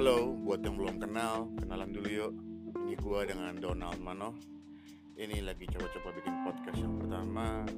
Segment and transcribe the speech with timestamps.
[0.00, 2.32] kenal, kenalan dulu yuk.
[2.72, 4.32] Ini gua dengan Donald Mano.
[5.12, 7.68] Ini lagi coba-coba bikin podcast yang pertama.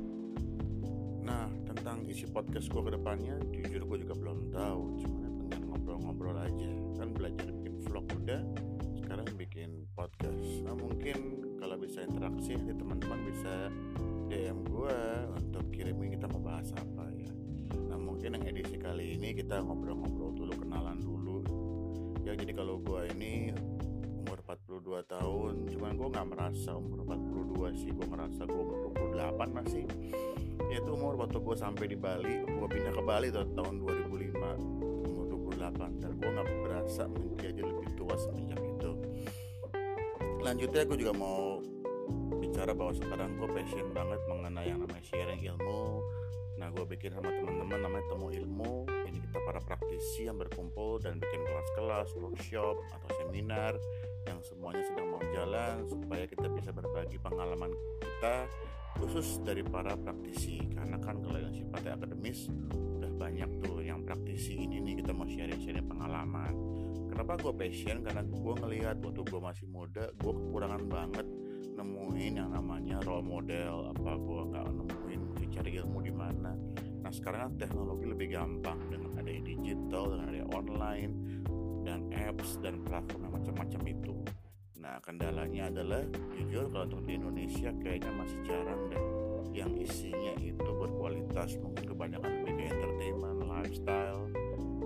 [1.27, 5.03] Nah, tentang isi podcast gua ke depannya, jujur gua juga belum tahu.
[5.03, 6.71] Cuman yang penting ngobrol-ngobrol aja.
[7.03, 8.47] Kan belajar bikin vlog udah,
[9.03, 10.47] sekarang bikin podcast.
[10.63, 13.67] Nah, mungkin kalau bisa interaksi nanti teman-teman bisa
[14.31, 17.35] DM gua untuk kirimin kita mau bahas apa ya.
[17.91, 21.02] Nah, mungkin yang edisi kali ini kita ngobrol-ngobrol dulu, kenalan
[22.37, 23.53] jadi kalau gue ini
[24.23, 29.59] umur 42 tahun cuman gue nggak merasa umur 42 sih gue merasa gue umur 28
[29.59, 29.85] masih
[30.73, 35.25] itu umur waktu gue sampai di Bali gue pindah ke Bali tuh, tahun 2005 umur
[35.53, 38.93] 28 dan gue nggak berasa menjadi lebih tua semenjak itu.
[40.43, 41.61] Lanjutnya gue juga mau
[42.41, 46.03] bicara bahwa sekarang gue passion banget mengenai yang namanya sharing ilmu.
[46.57, 48.92] Nah gue bikin sama teman-teman namanya temu ilmu
[50.03, 53.79] praktisi yang berkumpul dan bikin kelas-kelas workshop atau seminar
[54.27, 57.71] yang semuanya sedang mau jalan supaya kita bisa berbagi pengalaman
[58.03, 58.51] kita
[58.99, 60.59] khusus dari para praktisi.
[60.75, 62.51] Karena kan kalau yang sifatnya akademis
[62.99, 66.51] udah banyak tuh yang praktisi ini nih kita mau sharing-sharing pengalaman.
[67.07, 68.03] Kenapa gue passion?
[68.03, 71.27] Karena gue ngelihat waktu gue masih muda gue kekurangan banget
[71.79, 73.95] nemuin yang namanya role model.
[73.95, 76.72] Apa gue nggak nemuin cari ilmu di mana
[77.13, 81.13] sekarang kan teknologi lebih gampang dengan ada digital dengan ada online
[81.85, 84.15] dan apps dan platform macam-macam itu.
[84.81, 89.05] Nah kendalanya adalah jujur kalau untuk di Indonesia kayaknya masih jarang deh
[89.53, 94.25] yang isinya itu berkualitas mungkin kebanyakan lebih ke entertainment lifestyle.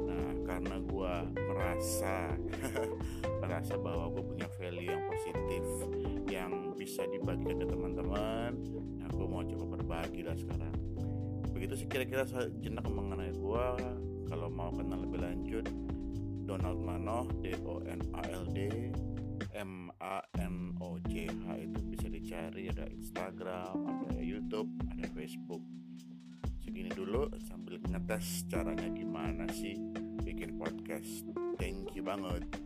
[0.03, 2.35] Nah karena gue merasa
[3.43, 5.65] merasa bahwa gue punya value yang positif
[6.27, 8.53] yang bisa dibagikan ke teman-teman
[8.99, 10.75] nah gue mau coba berbagi lah sekarang
[11.57, 13.67] begitu sih kira-kira sejenak mengenai gue
[14.29, 15.65] kalau mau kenal lebih lanjut
[16.45, 18.93] Donald Manoh D O N A L D
[19.57, 22.69] M A N O J H itu bisa dicari.
[22.69, 25.65] Ada Instagram ada YouTube ada Facebook.
[26.61, 29.81] Segini dulu sambil ngetes caranya gimana sih
[30.21, 31.25] bikin podcast.
[31.57, 32.66] Thank you banget